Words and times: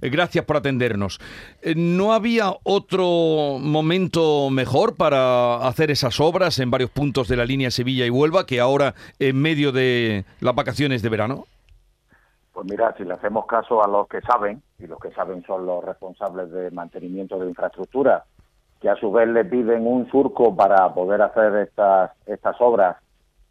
eh, 0.00 0.10
gracias 0.10 0.44
por 0.44 0.56
atendernos. 0.56 1.20
Eh, 1.62 1.74
¿No 1.76 2.12
había 2.12 2.52
otro 2.62 3.58
momento 3.60 4.50
mejor 4.50 4.96
para 4.96 5.66
hacer 5.66 5.90
esas 5.90 6.20
obras 6.20 6.58
en 6.58 6.70
varios 6.70 6.90
puntos 6.90 7.28
de 7.28 7.36
la 7.36 7.44
línea 7.44 7.70
Sevilla 7.70 8.06
y 8.06 8.10
Huelva 8.10 8.46
que 8.46 8.60
ahora 8.60 8.94
en 9.18 9.40
medio 9.40 9.72
de 9.72 10.24
las 10.40 10.54
vacaciones 10.54 11.02
de 11.02 11.08
verano? 11.08 11.46
Pues 12.52 12.66
mira, 12.70 12.94
si 12.96 13.04
le 13.04 13.14
hacemos 13.14 13.46
caso 13.46 13.84
a 13.84 13.88
los 13.88 14.08
que 14.08 14.20
saben, 14.22 14.62
y 14.78 14.86
los 14.86 14.98
que 14.98 15.10
saben 15.10 15.44
son 15.44 15.66
los 15.66 15.84
responsables 15.84 16.50
de 16.50 16.70
mantenimiento 16.70 17.38
de 17.38 17.48
infraestructura, 17.48 18.24
que 18.80 18.88
a 18.88 18.96
su 18.96 19.12
vez 19.12 19.28
le 19.28 19.44
piden 19.44 19.86
un 19.86 20.10
surco 20.10 20.54
para 20.54 20.92
poder 20.94 21.22
hacer 21.22 21.54
estas, 21.56 22.12
estas 22.26 22.56
obras 22.60 22.96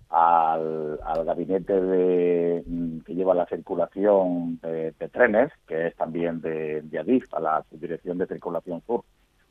al, 0.10 1.26
gabinete 1.26 1.80
de, 1.82 2.64
mm, 2.66 3.00
que 3.00 3.16
lleva 3.16 3.34
la 3.34 3.46
circulación 3.48 4.60
de, 4.62 4.94
trenes, 5.12 5.52
que 5.68 5.88
es 5.88 5.96
también 5.96 6.42
de, 6.42 6.82
de, 6.84 7.00
ADIF, 7.00 7.34
a 7.34 7.40
la 7.40 7.64
Subdirección 7.70 8.18
de 8.18 8.28
Circulación 8.28 8.82
Sur. 8.86 9.04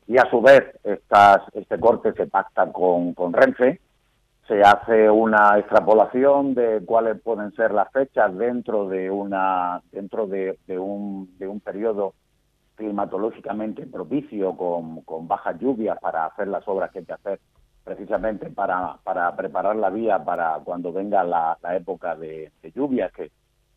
Y 0.07 0.17
a 0.17 0.29
su 0.29 0.41
vez 0.41 0.63
estas, 0.83 1.41
este 1.53 1.79
corte 1.79 2.13
se 2.13 2.27
pacta 2.27 2.71
con, 2.71 3.15
Renfe, 3.33 3.79
se 4.47 4.61
hace 4.61 5.09
una 5.09 5.57
extrapolación 5.57 6.53
de 6.53 6.83
cuáles 6.85 7.19
pueden 7.21 7.51
ser 7.53 7.73
las 7.73 7.91
fechas 7.91 8.35
dentro 8.37 8.87
de 8.87 9.09
una 9.09 9.81
dentro 9.91 10.27
de, 10.27 10.59
un, 10.67 11.35
de 11.39 11.47
un 11.47 11.59
periodo 11.59 12.13
climatológicamente 12.75 13.87
propicio 13.87 14.55
con, 14.55 15.01
con 15.01 15.27
bajas 15.27 15.59
lluvias 15.59 15.97
para 15.99 16.25
hacer 16.25 16.47
las 16.47 16.67
obras 16.67 16.91
que 16.91 16.99
hay 16.99 17.05
que 17.05 17.13
hacer 17.13 17.39
precisamente 17.85 18.49
para, 18.49 18.97
para 19.03 19.33
preparar 19.35 19.75
la 19.75 19.91
vía 19.91 20.21
para 20.25 20.59
cuando 20.65 20.91
venga 20.91 21.23
la, 21.23 21.57
época 21.75 22.15
de, 22.15 22.51
lluvias 22.73 23.11
que 23.13 23.31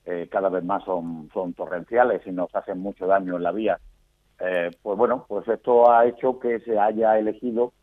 eh, 0.06 0.26
cada 0.30 0.48
vez 0.48 0.64
más 0.64 0.82
son, 0.84 1.28
son 1.32 1.52
torrenciales 1.52 2.26
y 2.26 2.32
nos 2.32 2.52
hacen 2.54 2.78
mucho 2.78 3.06
daño 3.06 3.36
en 3.36 3.42
la 3.42 3.52
vía. 3.52 3.78
Eh, 4.40 4.70
pues 4.82 4.96
bueno, 4.96 5.26
pues 5.28 5.46
esto 5.46 5.90
ha 5.90 6.06
hecho 6.06 6.40
que 6.40 6.58
se 6.60 6.78
haya 6.78 7.18
elegido 7.18 7.74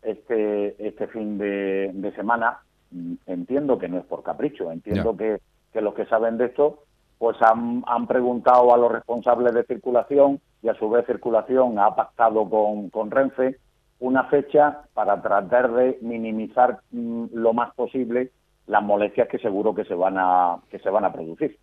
este, 0.00 0.74
este 0.86 1.06
fin 1.08 1.36
de, 1.36 2.12
semana, 2.16 2.60
mm, 2.90 3.14
entiendo 3.26 3.78
que 3.78 3.88
no 3.88 3.98
es 3.98 4.06
por 4.06 4.22
capricho, 4.22 4.72
entiendo 4.72 5.14
que, 5.14 5.38
que, 5.70 5.82
los 5.82 5.92
que 5.92 6.06
saben 6.06 6.38
de 6.38 6.46
esto, 6.46 6.84
pues 7.18 7.36
han, 7.42 7.84
han, 7.86 8.06
preguntado 8.06 8.72
a 8.74 8.78
los 8.78 8.90
responsables 8.90 9.52
de 9.52 9.64
circulación 9.64 10.40
y 10.62 10.68
a 10.70 10.74
su 10.74 10.88
vez 10.88 11.04
circulación 11.04 11.78
ha 11.78 11.94
pactado 11.94 12.48
con, 12.48 12.88
con 12.88 13.10
Renfe 13.10 13.58
una 14.00 14.24
fecha 14.24 14.82
para 14.94 15.20
tratar 15.22 15.72
de 15.72 15.98
minimizar 16.02 16.80
mm, 16.90 17.26
lo 17.32 17.52
más 17.52 17.74
posible 17.74 18.30
las 18.66 18.82
molestias 18.82 19.28
que 19.28 19.38
seguro 19.38 19.74
que 19.74 19.84
se 19.84 19.94
van 19.94 20.16
a, 20.18 20.58
que 20.70 20.78
se 20.78 20.90
van 20.90 21.04
a 21.04 21.12
producir. 21.12 21.58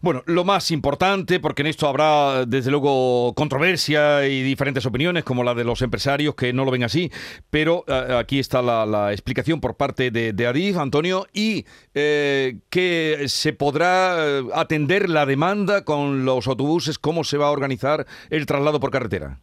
Bueno, 0.00 0.22
lo 0.26 0.44
más 0.44 0.70
importante, 0.70 1.40
porque 1.40 1.62
en 1.62 1.66
esto 1.66 1.88
habrá 1.88 2.46
desde 2.46 2.70
luego 2.70 3.34
controversia 3.34 4.26
y 4.26 4.42
diferentes 4.42 4.86
opiniones, 4.86 5.24
como 5.24 5.42
la 5.42 5.54
de 5.54 5.64
los 5.64 5.82
empresarios 5.82 6.34
que 6.34 6.52
no 6.52 6.64
lo 6.64 6.70
ven 6.70 6.84
así, 6.84 7.10
pero 7.50 7.84
eh, 7.88 8.16
aquí 8.16 8.38
está 8.38 8.62
la, 8.62 9.12
explicación 9.12 9.60
por 9.60 9.76
parte 9.76 10.10
de, 10.10 10.32
de 10.32 10.46
Adif, 10.46 10.76
Antonio, 10.76 11.26
y 11.32 11.66
eh, 11.94 12.60
que 12.70 13.24
se 13.26 13.52
podrá 13.52 14.16
eh, 14.18 14.42
atender 14.54 15.08
la 15.08 15.26
demanda 15.26 15.84
con 15.84 16.24
los 16.24 16.46
autobuses, 16.46 16.98
cómo 16.98 17.24
se 17.24 17.38
va 17.38 17.48
a 17.48 17.50
organizar 17.50 18.06
el 18.30 18.46
traslado 18.46 18.78
por 18.78 18.90
carretera. 18.90 19.40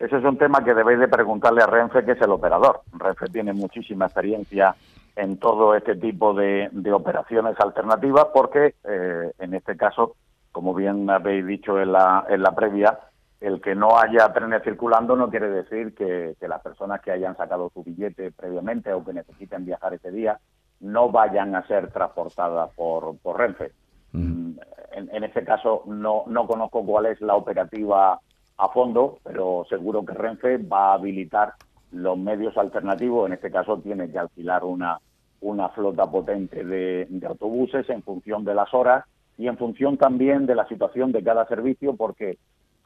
Ese 0.00 0.16
es 0.16 0.24
un 0.24 0.38
tema 0.38 0.64
que 0.64 0.72
debéis 0.72 0.98
de 0.98 1.08
preguntarle 1.08 1.62
a 1.62 1.66
Renfe, 1.66 2.02
que 2.06 2.12
es 2.12 2.20
el 2.22 2.30
operador. 2.30 2.80
Renfe 2.90 3.26
tiene 3.26 3.52
muchísima 3.52 4.06
experiencia 4.06 4.74
en 5.14 5.36
todo 5.36 5.74
este 5.74 5.94
tipo 5.94 6.32
de, 6.32 6.70
operaciones 6.90 7.54
alternativas 7.60 8.28
porque 8.32 8.76
eh, 8.82 9.30
en 9.38 9.52
este 9.52 9.76
caso, 9.76 10.16
como 10.52 10.72
bien 10.72 11.10
habéis 11.10 11.46
dicho 11.46 11.78
en 11.78 11.92
la, 11.92 12.24
en 12.30 12.42
la 12.42 12.54
previa, 12.54 12.98
el 13.42 13.60
que 13.60 13.74
no 13.74 13.98
haya 13.98 14.32
trenes 14.32 14.62
circulando 14.62 15.16
no 15.16 15.28
quiere 15.28 15.50
decir 15.50 15.94
que, 15.94 16.34
las 16.40 16.62
personas 16.62 17.02
que 17.02 17.12
hayan 17.12 17.36
sacado 17.36 17.70
su 17.74 17.84
billete 17.84 18.32
previamente 18.32 18.94
o 18.94 19.04
que 19.04 19.12
necesiten 19.12 19.66
viajar 19.66 19.92
ese 19.92 20.10
día 20.10 20.40
no 20.80 21.10
vayan 21.10 21.54
a 21.54 21.66
ser 21.66 21.92
transportadas 21.92 22.70
por, 22.74 23.18
por 23.18 23.38
Renfe. 23.38 23.72
Mm. 24.12 24.52
En, 24.92 25.14
en 25.14 25.24
este 25.24 25.44
caso 25.44 25.82
no, 25.84 26.24
no 26.26 26.46
conozco 26.46 26.86
cuál 26.86 27.04
es 27.04 27.20
la 27.20 27.36
operativa 27.36 28.18
a 28.60 28.68
fondo, 28.68 29.18
pero 29.24 29.64
seguro 29.68 30.04
que 30.04 30.12
Renfe 30.12 30.58
va 30.58 30.90
a 30.90 30.94
habilitar 30.94 31.54
los 31.92 32.18
medios 32.18 32.56
alternativos, 32.58 33.26
en 33.26 33.32
este 33.32 33.50
caso 33.50 33.78
tiene 33.78 34.10
que 34.10 34.18
alquilar 34.18 34.64
una, 34.64 34.98
una 35.40 35.70
flota 35.70 36.06
potente 36.06 36.62
de, 36.64 37.08
autobuses 37.26 37.88
en 37.88 38.02
función 38.02 38.44
de 38.44 38.54
las 38.54 38.72
horas 38.74 39.04
y 39.38 39.48
en 39.48 39.56
función 39.56 39.96
también 39.96 40.44
de 40.46 40.54
la 40.54 40.68
situación 40.68 41.10
de 41.10 41.24
cada 41.24 41.46
servicio, 41.46 41.96
porque 41.96 42.38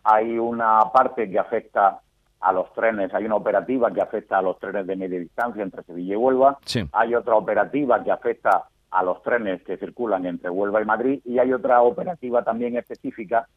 hay 0.05 0.39
una 0.39 0.81
parte 0.93 1.29
que 1.29 1.39
afecta 1.39 2.01
a 2.41 2.53
los 2.53 2.73
trenes, 2.75 3.13
hay 3.13 3.25
una 3.25 3.37
operativa 3.37 3.93
que 3.93 4.01
afecta 4.01 4.39
a 4.39 4.43
los 4.43 4.59
trenes 4.61 4.87
de 4.87 4.97
media 4.97 5.19
distancia 5.19 5.63
entre 5.63 5.83
Sevilla 5.83 6.15
y 6.15 6.17
Huelva, 6.17 6.59
hay 6.93 7.15
otra 7.15 7.35
operativa 7.35 8.03
que 8.05 8.13
afecta 8.13 8.65
a 8.91 9.03
los 9.03 9.23
trenes 9.23 9.63
que 9.65 9.77
circulan 9.77 10.25
entre 10.25 10.51
Huelva 10.51 10.81
y 10.81 10.85
Madrid 10.85 11.21
y 11.25 11.39
hay 11.41 11.53
otra 11.53 11.83
operativa 11.83 12.45
también 12.45 12.77
específica 12.77 13.49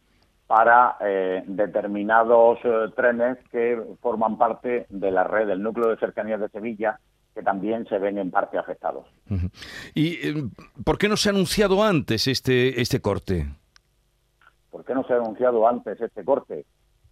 para 0.48 0.96
eh, 1.02 1.44
determinados 1.46 2.58
eh, 2.64 2.88
trenes 2.96 3.38
que 3.52 3.80
forman 4.02 4.38
parte 4.38 4.88
de 4.90 5.12
la 5.12 5.26
red 5.26 5.46
del 5.46 5.62
núcleo 5.62 5.90
de 5.90 5.98
cercanías 5.98 6.40
de 6.40 6.50
Sevilla 6.50 7.00
que 7.36 7.44
también 7.44 7.86
se 7.88 8.00
ven 8.00 8.18
en 8.18 8.32
parte 8.32 8.58
afectados. 8.58 9.06
¿Y 9.94 10.14
eh, 10.28 10.44
por 10.84 10.98
qué 10.98 11.08
no 11.10 11.18
se 11.18 11.30
ha 11.30 11.34
anunciado 11.34 11.84
antes 11.84 12.28
este, 12.28 12.82
este 12.82 13.02
corte? 13.02 13.46
¿Por 14.72 14.86
qué 14.86 14.96
no 14.96 15.04
se 15.04 15.14
ha 15.14 15.18
anunciado 15.18 15.68
antes 15.68 16.00
este 16.00 16.24
corte? 16.24 16.66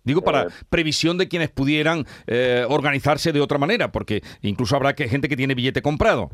Digo, 0.03 0.21
para 0.21 0.47
previsión 0.69 1.17
de 1.17 1.27
quienes 1.27 1.49
pudieran 1.49 2.05
organizarse 2.69 3.33
de 3.33 3.41
otra 3.41 3.57
manera, 3.57 3.91
porque 3.91 4.21
incluso 4.41 4.75
habrá 4.75 4.93
que, 4.93 5.07
gente 5.09 5.27
que 5.27 5.35
tiene 5.35 5.55
billete 5.55 5.81
comprado. 5.81 6.29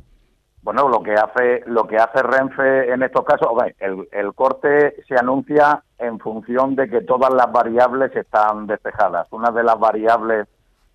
Bueno, 0.64 0.90
lo 0.90 1.02
que 1.02 1.14
hace 1.14 1.64
lo 1.66 1.88
que 1.88 1.98
hace 1.98 2.22
Renfe 2.22 2.94
en 2.94 3.02
estos 3.02 3.26
casos, 3.26 3.50
el, 3.80 4.34
corte 4.36 5.04
se 5.08 5.16
anuncia 5.16 5.84
en 5.98 6.20
función 6.20 6.76
de 6.76 6.88
que 6.88 7.02
todas 7.02 7.34
las 7.34 7.52
variables 7.52 8.16
están 8.16 8.68
despejadas. 8.68 9.28
Una 9.32 9.50
de 9.50 9.64
las 9.64 9.80
variables 9.80 10.48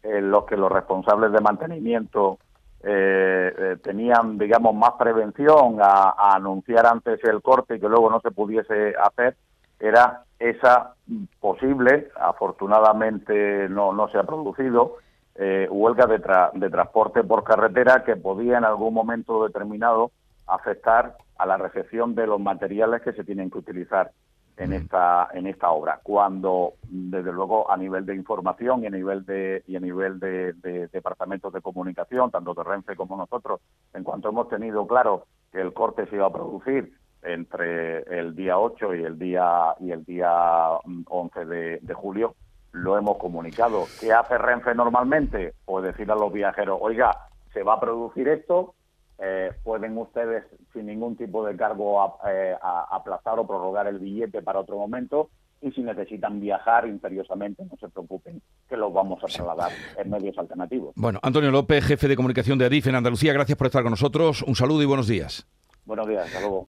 en 0.04 0.30
los 0.30 0.44
que 0.44 0.56
los 0.56 0.70
responsables 0.70 1.32
de 1.32 1.40
mantenimiento 1.40 2.38
eh, 2.84 3.52
eh, 3.58 3.76
tenían, 3.82 4.38
digamos, 4.38 4.72
más 4.72 4.92
prevención 4.92 5.78
a, 5.80 6.34
anunciar 6.36 6.86
antes 6.86 7.18
el 7.24 7.42
corte 7.42 7.76
y 7.76 7.80
que 7.80 7.88
luego 7.88 8.08
no 8.08 8.20
se 8.20 8.30
pudiese 8.30 8.94
hacer, 9.02 9.36
era 9.80 10.22
esa 10.38 10.94
posible, 11.40 12.08
afortunadamente 12.14 13.68
no, 13.68 13.92
no 13.92 14.08
se 14.10 14.18
ha 14.18 14.22
producido, 14.22 14.98
eh, 15.38 15.68
huelga 15.70 16.06
de, 16.06 16.18
de 16.54 16.70
transporte 16.70 17.22
por 17.22 17.44
carretera 17.44 18.04
que 18.04 18.16
podía 18.16 18.58
en 18.58 18.64
algún 18.64 18.94
momento 18.94 19.44
determinado 19.44 20.12
afectar 20.46 21.16
a 21.36 21.46
la 21.46 21.56
recepción 21.56 22.14
de 22.14 22.26
los 22.26 22.40
materiales 22.40 23.02
que 23.02 23.12
se 23.12 23.24
tienen 23.24 23.50
que 23.50 23.58
utilizar 23.58 24.12
en 24.56 24.72
esta 24.72 25.28
en 25.34 25.46
esta 25.46 25.70
obra. 25.70 26.00
Cuando 26.02 26.74
desde 26.88 27.32
luego 27.32 27.70
a 27.70 27.76
nivel 27.76 28.06
de 28.06 28.14
información 28.14 28.82
y 28.82 28.86
a 28.86 28.90
nivel 28.90 29.24
de 29.26 29.62
y 29.66 29.76
a 29.76 29.80
nivel 29.80 30.18
de, 30.18 30.54
departamentos 30.92 31.52
de 31.52 31.60
comunicación 31.60 32.30
tanto 32.30 32.54
de 32.54 32.64
Renfe 32.64 32.96
como 32.96 33.16
nosotros 33.16 33.60
en 33.92 34.02
cuanto 34.02 34.30
hemos 34.30 34.48
tenido 34.48 34.86
claro 34.86 35.26
que 35.52 35.60
el 35.60 35.72
corte 35.72 36.06
se 36.06 36.16
iba 36.16 36.26
a 36.26 36.32
producir 36.32 36.92
entre 37.22 37.98
el 38.18 38.34
día 38.34 38.58
8 38.58 38.94
y 38.94 39.02
el 39.02 39.18
día 39.18 39.74
y 39.80 39.90
el 39.90 40.04
día 40.04 40.68
11 41.06 41.44
mm, 41.44 41.48
de 41.86 41.94
julio 41.94 42.34
lo 42.76 42.98
hemos 42.98 43.16
comunicado. 43.16 43.86
¿Qué 44.00 44.12
hace 44.12 44.36
Renfe 44.38 44.74
normalmente? 44.74 45.54
Pues 45.64 45.84
decir 45.84 46.10
a 46.10 46.14
los 46.14 46.32
viajeros, 46.32 46.78
oiga, 46.80 47.10
se 47.52 47.62
va 47.62 47.74
a 47.74 47.80
producir 47.80 48.28
esto, 48.28 48.74
eh, 49.18 49.50
pueden 49.62 49.96
ustedes 49.96 50.44
sin 50.72 50.86
ningún 50.86 51.16
tipo 51.16 51.44
de 51.46 51.56
cargo 51.56 52.18
eh, 52.28 52.54
aplazar 52.90 53.38
o 53.38 53.46
prorrogar 53.46 53.86
el 53.86 53.98
billete 53.98 54.42
para 54.42 54.60
otro 54.60 54.76
momento 54.76 55.30
y 55.62 55.72
si 55.72 55.80
necesitan 55.80 56.38
viajar 56.38 56.86
imperiosamente 56.86 57.64
no 57.64 57.76
se 57.80 57.88
preocupen 57.88 58.42
que 58.68 58.76
los 58.76 58.92
vamos 58.92 59.24
a 59.24 59.26
trasladar 59.26 59.72
en 59.96 60.10
medios 60.10 60.36
alternativos. 60.36 60.92
Bueno, 60.96 61.18
Antonio 61.22 61.50
López, 61.50 61.82
jefe 61.82 62.08
de 62.08 62.16
comunicación 62.16 62.58
de 62.58 62.66
ADIF 62.66 62.88
en 62.88 62.96
Andalucía, 62.96 63.32
gracias 63.32 63.56
por 63.56 63.68
estar 63.68 63.82
con 63.82 63.92
nosotros. 63.92 64.42
Un 64.42 64.54
saludo 64.54 64.82
y 64.82 64.86
buenos 64.86 65.08
días. 65.08 65.46
Buenos 65.86 66.06
días, 66.08 66.26
hasta 66.26 66.40
luego. 66.40 66.64